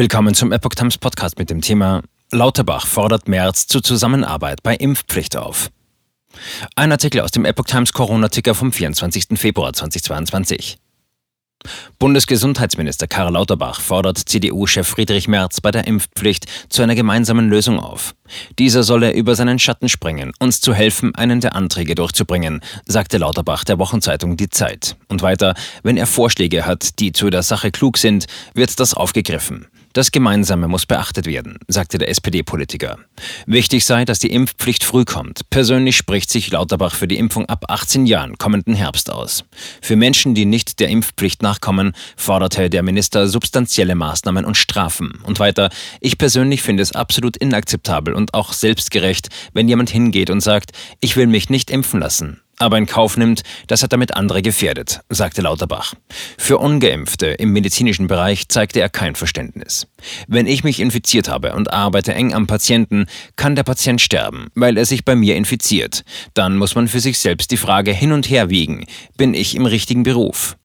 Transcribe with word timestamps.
Willkommen 0.00 0.32
zum 0.32 0.50
Epoch 0.50 0.70
Times 0.70 0.96
Podcast 0.96 1.38
mit 1.38 1.50
dem 1.50 1.60
Thema 1.60 2.00
Lauterbach 2.32 2.86
fordert 2.86 3.28
März 3.28 3.66
zur 3.66 3.82
Zusammenarbeit 3.82 4.62
bei 4.62 4.74
Impfpflicht 4.74 5.36
auf. 5.36 5.70
Ein 6.74 6.90
Artikel 6.90 7.20
aus 7.20 7.32
dem 7.32 7.44
Epoch 7.44 7.66
Times 7.66 7.92
Corona-Ticker 7.92 8.54
vom 8.54 8.72
24. 8.72 9.38
Februar 9.38 9.74
2022. 9.74 10.78
Bundesgesundheitsminister 11.98 13.08
Karl 13.08 13.34
Lauterbach 13.34 13.82
fordert 13.82 14.16
CDU-Chef 14.16 14.88
Friedrich 14.88 15.28
Merz 15.28 15.60
bei 15.60 15.70
der 15.70 15.86
Impfpflicht 15.86 16.46
zu 16.70 16.80
einer 16.80 16.94
gemeinsamen 16.94 17.50
Lösung 17.50 17.78
auf. 17.78 18.14
Dieser 18.58 18.84
solle 18.84 19.12
über 19.12 19.34
seinen 19.34 19.58
Schatten 19.58 19.90
springen, 19.90 20.32
uns 20.38 20.62
zu 20.62 20.72
helfen, 20.72 21.14
einen 21.14 21.42
der 21.42 21.54
Anträge 21.54 21.94
durchzubringen, 21.94 22.62
sagte 22.86 23.18
Lauterbach 23.18 23.64
der 23.64 23.78
Wochenzeitung 23.78 24.38
Die 24.38 24.48
Zeit. 24.48 24.96
Und 25.08 25.20
weiter, 25.20 25.52
wenn 25.82 25.98
er 25.98 26.06
Vorschläge 26.06 26.64
hat, 26.64 26.98
die 27.00 27.12
zu 27.12 27.28
der 27.28 27.42
Sache 27.42 27.70
klug 27.70 27.98
sind, 27.98 28.24
wird 28.54 28.80
das 28.80 28.94
aufgegriffen. 28.94 29.66
Das 29.92 30.12
Gemeinsame 30.12 30.68
muss 30.68 30.86
beachtet 30.86 31.26
werden, 31.26 31.58
sagte 31.66 31.98
der 31.98 32.10
SPD-Politiker. 32.10 32.98
Wichtig 33.46 33.84
sei, 33.84 34.04
dass 34.04 34.20
die 34.20 34.30
Impfpflicht 34.30 34.84
früh 34.84 35.04
kommt. 35.04 35.50
Persönlich 35.50 35.96
spricht 35.96 36.30
sich 36.30 36.48
Lauterbach 36.52 36.94
für 36.94 37.08
die 37.08 37.18
Impfung 37.18 37.46
ab 37.46 37.64
18 37.66 38.06
Jahren 38.06 38.38
kommenden 38.38 38.74
Herbst 38.74 39.10
aus. 39.10 39.44
Für 39.82 39.96
Menschen, 39.96 40.36
die 40.36 40.44
nicht 40.44 40.78
der 40.78 40.90
Impfpflicht 40.90 41.42
nachkommen, 41.42 41.92
forderte 42.16 42.70
der 42.70 42.84
Minister 42.84 43.26
substanzielle 43.26 43.96
Maßnahmen 43.96 44.44
und 44.44 44.56
Strafen. 44.56 45.18
Und 45.24 45.40
weiter, 45.40 45.70
ich 46.00 46.18
persönlich 46.18 46.62
finde 46.62 46.84
es 46.84 46.92
absolut 46.92 47.36
inakzeptabel 47.36 48.14
und 48.14 48.32
auch 48.32 48.52
selbstgerecht, 48.52 49.28
wenn 49.54 49.68
jemand 49.68 49.90
hingeht 49.90 50.30
und 50.30 50.40
sagt, 50.40 50.70
ich 51.00 51.16
will 51.16 51.26
mich 51.26 51.50
nicht 51.50 51.68
impfen 51.68 51.98
lassen 51.98 52.40
aber 52.60 52.78
in 52.78 52.86
Kauf 52.86 53.16
nimmt, 53.16 53.42
dass 53.66 53.82
er 53.82 53.88
damit 53.88 54.14
andere 54.14 54.42
gefährdet, 54.42 55.00
sagte 55.08 55.42
Lauterbach. 55.42 55.94
Für 56.38 56.58
ungeimpfte 56.58 57.26
im 57.26 57.52
medizinischen 57.52 58.06
Bereich 58.06 58.48
zeigte 58.48 58.80
er 58.80 58.88
kein 58.88 59.14
Verständnis. 59.14 59.86
Wenn 60.28 60.46
ich 60.46 60.62
mich 60.62 60.80
infiziert 60.80 61.28
habe 61.28 61.54
und 61.54 61.72
arbeite 61.72 62.14
eng 62.14 62.34
am 62.34 62.46
Patienten, 62.46 63.06
kann 63.36 63.56
der 63.56 63.62
Patient 63.62 64.00
sterben, 64.00 64.48
weil 64.54 64.76
er 64.76 64.84
sich 64.84 65.04
bei 65.04 65.16
mir 65.16 65.36
infiziert. 65.36 66.04
Dann 66.34 66.56
muss 66.56 66.74
man 66.74 66.88
für 66.88 67.00
sich 67.00 67.18
selbst 67.18 67.50
die 67.50 67.56
Frage 67.56 67.92
hin 67.92 68.12
und 68.12 68.28
her 68.28 68.50
wiegen, 68.50 68.86
bin 69.16 69.34
ich 69.34 69.54
im 69.56 69.66
richtigen 69.66 70.02
Beruf? 70.02 70.56